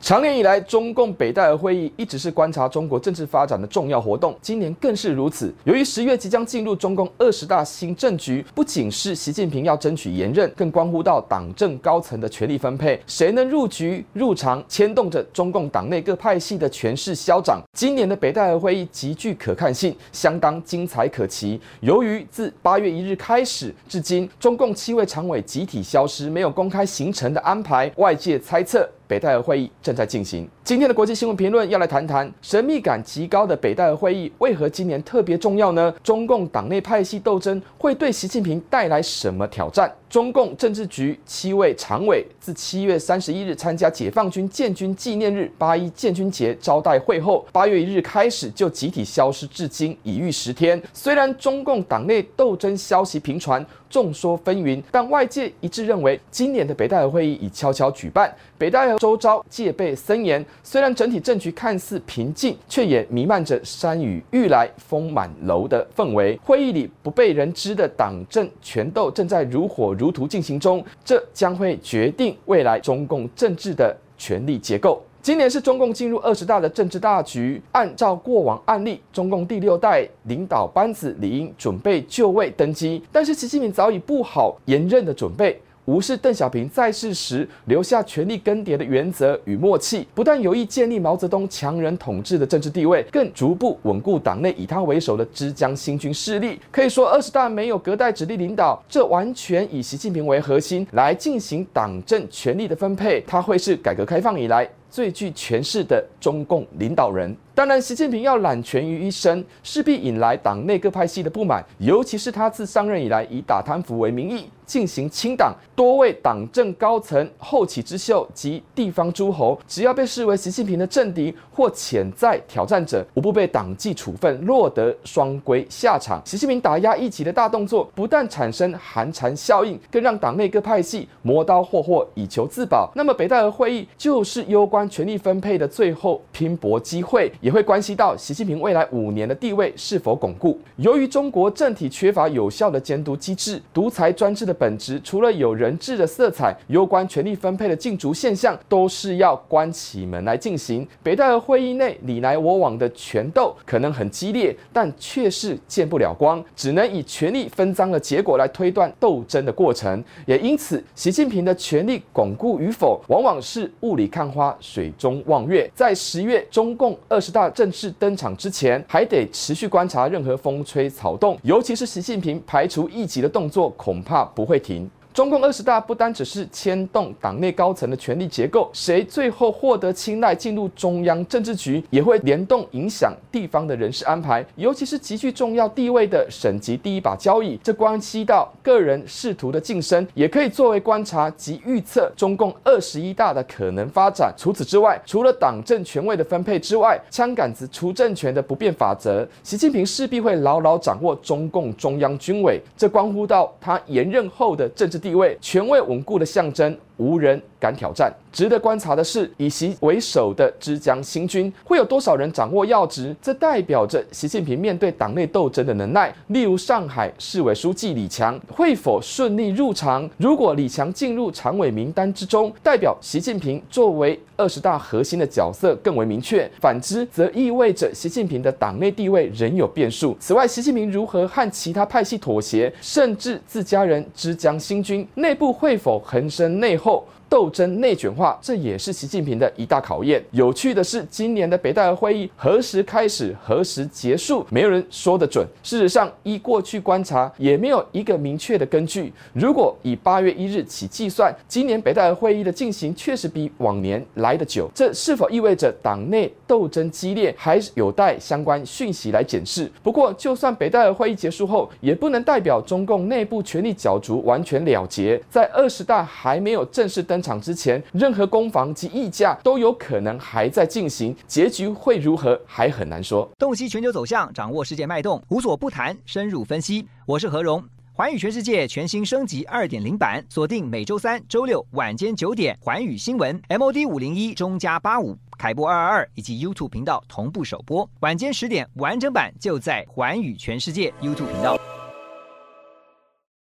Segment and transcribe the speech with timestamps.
[0.00, 5.52] 长年以来，中共北戴河会议一直是观察中国政治发展的重要活动，今年更是如此。
[5.64, 17.60] 由于十月即将进入中共二十大新政局，不仅是习近平要争取连任，更关乎到党政高层的权力分配，谁能入局入常，牵动着中共党内各派系的权势消长。
[17.76, 21.60] 今年的北戴河会议极具可看性，相当精彩可期。
[21.80, 28.88] 由于自八月一日开始至今，中共七位常委集体消失，没有公开行程的安排，外界猜测。
[29.08, 30.48] 北戴河会议正在进行。
[30.62, 35.92] 今天的国际新闻评论要来谈谈神秘感极高的北戴河会议为何今年特别重要呢？
[36.04, 39.90] 中共党内派系斗争会对习近平带来什么挑战？
[40.10, 50.80] 中共政治局七位常委自七月三十一日参加解放军建军纪念日八一建军节招待会后，八月一日开始就集体消失至今已逾十天。
[50.94, 58.34] 虽然中共党内斗争消息频传，众说纷纭，但外界一致认为，今年的北戴河会议已悄悄举办。
[58.56, 66.38] 北戴河周遭戒备森严，虽然整体政局看似平静，却也弥漫着山雨欲来风满楼的氛围。
[66.42, 75.02] 会议里不被人知的党政权斗正在如火如图进行中，这将会决定未来中共政治的权力结构。
[75.20, 85.60] 今年是中共进入二十大的政治大局，按照过往案例，中共第六代领导班子理应准备就位登基，但是习近平早已不好延任的准备。
[85.88, 96.60] 无视邓小平在世时留下权力更迭的原则与默契，不但有意建立毛泽东强人统治的政治地位，更逐步稳固党内以他为首的枝江新军势力。
[96.70, 103.24] 可以说，二十大没有隔代指令领导，这完全以习近平为核心来进行党政权力的分配。
[103.26, 107.36] 他会是改革开放以来最具权势的中共领导人。
[107.54, 126.22] 当然，习近平要揽权于一身，势必引来党内各派系的不满，尤其是他自上任以来以打贪腐为名义进行清党，多位党政高层、后起之秀及地方诸侯，只要被视为习近平的政敌或潜在挑战者，无不被党纪处分，落得双规下场。
[126.24, 132.88] 习近平打压异己的大动作，不但产生寒蝉效应，更让党内各派系磨刀霍霍以求自保。
[132.94, 137.28] 那么，北戴河会议就是攸关关权力分配的最后拼搏机会。
[137.40, 140.56] 也会关系到习近平未来五年的地位是否巩固。
[140.76, 150.86] 由于中国政体缺乏有效的监督机制，独裁专制的本质除了有人治的色彩，攸关权力分配的竞逐现象，都是要关起门来进行。
[151.02, 160.04] 北戴河会议内你来我往的权斗可能很激烈，但却是见不了光，只能以权力分赃的结果来推断斗争的过程。
[160.26, 165.70] 也因此，习近平的权力巩固与否，往往是雾里看花，水中望月。
[165.74, 167.48] 在十月，中共二十大。
[167.50, 174.88] 正式登场之前，还得持续观察任何风吹草动，尤其是习近平排除异己的动作，恐怕不会停。
[175.18, 194.32] 中共二十大不单只是牵动党内高层的权力结构，谁最后获得青睐进入中央政治局，也会联动影响地方的人事安排，尤其是极具重要地位的省级第一把交椅，这关系到个人仕途的晋升，也可以作为观察及预测中共二十一大的可能发展。
[194.38, 205.07] 除此之外，除了党政权位的分配之外，枪杆子出政权的不变法则，习近平势必会牢牢掌握中共中央军委，这关乎到他延任后的政治地。
[205.08, 208.12] 地位权位稳固的象征，无人敢挑战。
[208.32, 213.14] 值得观察的是，以习为首的枝江新军会有多少人掌握要职？
[213.20, 216.14] 这代表着习近平面对党内斗争的能耐。
[216.28, 220.08] 例如，上海市委书记李强会否顺利入常？
[220.18, 230.16] 如果李强进入常委名单之中，代表习近平作为二十大核心的角色更为明确；反之，则意味着习近平的党内地位仍有变数。
[230.20, 237.02] 此外，习近平如何和其他派系妥协，甚至自家人枝江新军内部会否横生内讧？
[237.28, 240.22] 斗争内卷化，这也是习近平的一大考验。
[240.30, 245.46] 有趣的是，今年的北戴河会议何时开始、何时结束，没有人说得准。
[245.62, 249.12] 事实上，依过去观察，也没有一个明确的根据。
[249.32, 254.70] 如果以八月一日起计算，今年北戴河会议的进行确实比往年来得久。
[254.74, 259.70] 这是否意味着党内斗争激烈，还有待相关讯息来检视。
[259.82, 265.20] 不过，就算北戴河会议结束后，也不能代表中共内部权力角逐完全了结。
[265.28, 273.28] 在二十大还没有正式登场之前，任何攻防及议价都有可能还在进行，结局会如何还很难说。
[273.38, 276.86] 洞悉全球走向，掌握世界脉动，无所不谈，深入分析。
[277.06, 277.62] 我是何荣，
[277.94, 291.58] 寰宇全世界全新升级二点零版，锁定每周三、周六晚间九点，寰宇新闻 MOD 五零一中加八五凯播二二二以及 YouTube 频道同步首播，晚间十点完整版就在寰宇全世界 YouTube 频道。